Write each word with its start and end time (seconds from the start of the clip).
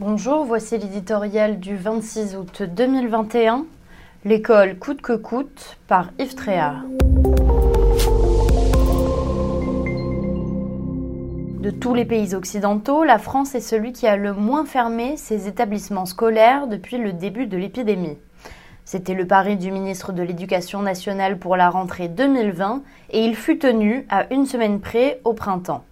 Bonjour, 0.00 0.44
voici 0.44 0.78
l'éditorial 0.78 1.58
du 1.58 1.74
26 1.74 2.36
août 2.36 2.62
2021. 2.62 3.66
L'école 4.24 4.78
coûte 4.78 5.02
que 5.02 5.14
coûte 5.14 5.76
par 5.88 6.10
Yves 6.20 6.36
Tréhard. 6.36 6.84
De 11.58 11.70
tous 11.70 11.94
les 11.94 12.04
pays 12.04 12.36
occidentaux, 12.36 13.02
la 13.02 13.18
France 13.18 13.56
est 13.56 13.60
celui 13.60 13.92
qui 13.92 14.06
a 14.06 14.16
le 14.16 14.32
moins 14.32 14.64
fermé 14.64 15.16
ses 15.16 15.48
établissements 15.48 16.06
scolaires 16.06 16.68
depuis 16.68 16.98
le 16.98 17.12
début 17.12 17.48
de 17.48 17.56
l'épidémie. 17.56 18.18
C'était 18.84 19.14
le 19.14 19.26
pari 19.26 19.56
du 19.56 19.72
ministre 19.72 20.12
de 20.12 20.22
l'Éducation 20.22 20.80
nationale 20.80 21.40
pour 21.40 21.56
la 21.56 21.70
rentrée 21.70 22.06
2020 22.06 22.84
et 23.10 23.24
il 23.24 23.34
fut 23.34 23.58
tenu 23.58 24.06
à 24.10 24.32
une 24.32 24.46
semaine 24.46 24.78
près 24.78 25.20
au 25.24 25.32
printemps. 25.32 25.82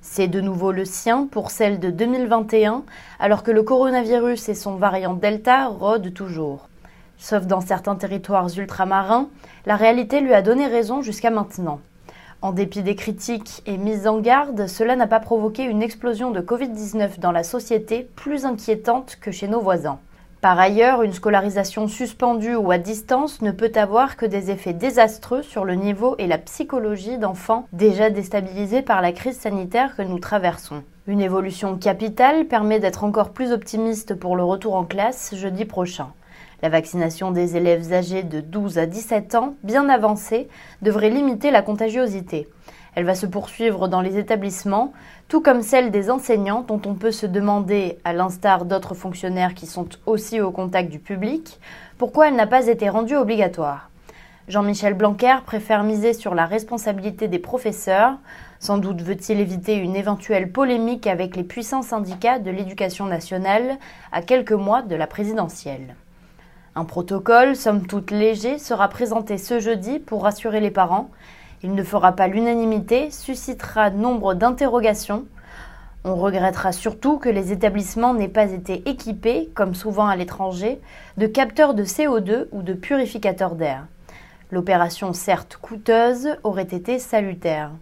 C'est 0.00 0.28
de 0.28 0.40
nouveau 0.40 0.70
le 0.70 0.84
sien 0.84 1.26
pour 1.30 1.50
celle 1.50 1.80
de 1.80 1.90
2021, 1.90 2.84
alors 3.18 3.42
que 3.42 3.50
le 3.50 3.64
coronavirus 3.64 4.48
et 4.48 4.54
son 4.54 4.76
variant 4.76 5.14
Delta 5.14 5.66
rôdent 5.66 6.14
toujours. 6.14 6.68
Sauf 7.18 7.46
dans 7.46 7.60
certains 7.60 7.96
territoires 7.96 8.48
ultramarins, 8.56 9.28
la 9.66 9.74
réalité 9.74 10.20
lui 10.20 10.34
a 10.34 10.42
donné 10.42 10.68
raison 10.68 11.02
jusqu'à 11.02 11.30
maintenant. 11.30 11.80
En 12.42 12.52
dépit 12.52 12.82
des 12.82 12.94
critiques 12.94 13.62
et 13.66 13.76
mises 13.76 14.06
en 14.06 14.20
garde, 14.20 14.68
cela 14.68 14.94
n'a 14.94 15.08
pas 15.08 15.18
provoqué 15.18 15.64
une 15.64 15.82
explosion 15.82 16.30
de 16.30 16.40
Covid-19 16.40 17.18
dans 17.18 17.32
la 17.32 17.42
société 17.42 18.08
plus 18.14 18.44
inquiétante 18.44 19.18
que 19.20 19.32
chez 19.32 19.48
nos 19.48 19.60
voisins. 19.60 19.98
Par 20.40 20.56
ailleurs, 20.60 21.02
une 21.02 21.12
scolarisation 21.12 21.88
suspendue 21.88 22.54
ou 22.54 22.70
à 22.70 22.78
distance 22.78 23.42
ne 23.42 23.50
peut 23.50 23.72
avoir 23.74 24.16
que 24.16 24.24
des 24.24 24.52
effets 24.52 24.72
désastreux 24.72 25.42
sur 25.42 25.64
le 25.64 25.74
niveau 25.74 26.14
et 26.18 26.28
la 26.28 26.38
psychologie 26.38 27.18
d'enfants 27.18 27.66
déjà 27.72 28.08
déstabilisés 28.08 28.82
par 28.82 29.02
la 29.02 29.10
crise 29.10 29.36
sanitaire 29.36 29.96
que 29.96 30.02
nous 30.02 30.20
traversons. 30.20 30.84
Une 31.08 31.20
évolution 31.20 31.76
capitale 31.76 32.44
permet 32.44 32.78
d'être 32.78 33.02
encore 33.02 33.30
plus 33.30 33.50
optimiste 33.50 34.14
pour 34.14 34.36
le 34.36 34.44
retour 34.44 34.76
en 34.76 34.84
classe 34.84 35.34
jeudi 35.34 35.64
prochain. 35.64 36.12
La 36.62 36.68
vaccination 36.68 37.32
des 37.32 37.56
élèves 37.56 37.92
âgés 37.92 38.22
de 38.22 38.40
12 38.40 38.78
à 38.78 38.86
17 38.86 39.34
ans, 39.34 39.54
bien 39.64 39.88
avancée, 39.88 40.48
devrait 40.82 41.10
limiter 41.10 41.50
la 41.50 41.62
contagiosité. 41.62 42.48
Elle 42.94 43.04
va 43.04 43.14
se 43.14 43.26
poursuivre 43.26 43.88
dans 43.88 44.00
les 44.00 44.18
établissements, 44.18 44.92
tout 45.28 45.40
comme 45.40 45.62
celle 45.62 45.90
des 45.90 46.10
enseignants 46.10 46.62
dont 46.62 46.80
on 46.86 46.94
peut 46.94 47.12
se 47.12 47.26
demander, 47.26 47.98
à 48.04 48.12
l'instar 48.12 48.64
d'autres 48.64 48.94
fonctionnaires 48.94 49.54
qui 49.54 49.66
sont 49.66 49.88
aussi 50.06 50.40
au 50.40 50.50
contact 50.50 50.90
du 50.90 50.98
public, 50.98 51.60
pourquoi 51.96 52.28
elle 52.28 52.36
n'a 52.36 52.46
pas 52.46 52.66
été 52.66 52.88
rendue 52.88 53.16
obligatoire. 53.16 53.88
Jean-Michel 54.48 54.94
Blanquer 54.94 55.36
préfère 55.44 55.84
miser 55.84 56.14
sur 56.14 56.34
la 56.34 56.46
responsabilité 56.46 57.28
des 57.28 57.38
professeurs. 57.38 58.14
Sans 58.60 58.78
doute 58.78 59.02
veut-il 59.02 59.40
éviter 59.40 59.74
une 59.74 59.94
éventuelle 59.94 60.50
polémique 60.50 61.06
avec 61.06 61.36
les 61.36 61.44
puissants 61.44 61.82
syndicats 61.82 62.38
de 62.38 62.50
l'éducation 62.50 63.04
nationale 63.04 63.76
à 64.10 64.22
quelques 64.22 64.52
mois 64.52 64.80
de 64.80 64.96
la 64.96 65.06
présidentielle. 65.06 65.96
Un 66.74 66.84
protocole, 66.84 67.56
somme 67.56 67.86
toute 67.86 68.10
léger, 68.10 68.58
sera 68.58 68.88
présenté 68.88 69.36
ce 69.36 69.60
jeudi 69.60 69.98
pour 69.98 70.22
rassurer 70.22 70.60
les 70.60 70.70
parents. 70.70 71.10
Il 71.62 71.74
ne 71.74 71.82
fera 71.82 72.12
pas 72.12 72.28
l'unanimité, 72.28 73.10
suscitera 73.10 73.90
nombre 73.90 74.34
d'interrogations. 74.34 75.26
On 76.04 76.14
regrettera 76.14 76.72
surtout 76.72 77.18
que 77.18 77.28
les 77.28 77.52
établissements 77.52 78.14
n'aient 78.14 78.28
pas 78.28 78.52
été 78.52 78.88
équipés, 78.88 79.50
comme 79.54 79.74
souvent 79.74 80.06
à 80.06 80.16
l'étranger, 80.16 80.80
de 81.16 81.26
capteurs 81.26 81.74
de 81.74 81.84
CO2 81.84 82.46
ou 82.52 82.62
de 82.62 82.72
purificateurs 82.74 83.56
d'air. 83.56 83.86
L'opération, 84.50 85.12
certes 85.12 85.58
coûteuse, 85.60 86.36
aurait 86.44 86.62
été 86.62 86.98
salutaire. 86.98 87.72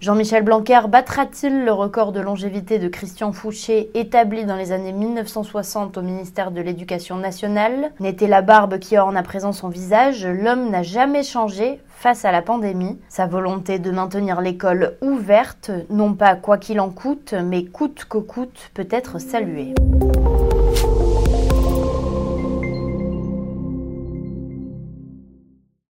Jean-Michel 0.00 0.44
Blanquer 0.44 0.82
battra-t-il 0.88 1.64
le 1.64 1.72
record 1.72 2.12
de 2.12 2.20
longévité 2.20 2.78
de 2.78 2.86
Christian 2.86 3.32
Fouché 3.32 3.90
établi 3.94 4.44
dans 4.44 4.54
les 4.54 4.70
années 4.70 4.92
1960 4.92 5.98
au 5.98 6.02
ministère 6.02 6.52
de 6.52 6.60
l'Éducation 6.60 7.16
nationale? 7.16 7.90
N'était 7.98 8.28
la 8.28 8.40
barbe 8.40 8.78
qui 8.78 8.96
orne 8.96 9.16
à 9.16 9.24
présent 9.24 9.50
son 9.50 9.68
visage, 9.68 10.24
l'homme 10.24 10.70
n'a 10.70 10.84
jamais 10.84 11.24
changé 11.24 11.80
face 11.88 12.24
à 12.24 12.30
la 12.30 12.42
pandémie. 12.42 13.00
Sa 13.08 13.26
volonté 13.26 13.80
de 13.80 13.90
maintenir 13.90 14.40
l'école 14.40 14.96
ouverte, 15.02 15.72
non 15.90 16.14
pas 16.14 16.36
quoi 16.36 16.58
qu'il 16.58 16.78
en 16.78 16.90
coûte, 16.90 17.34
mais 17.44 17.64
coûte 17.64 18.04
que 18.08 18.18
coûte, 18.18 18.70
peut 18.74 18.88
être 18.92 19.18
saluée. 19.18 19.74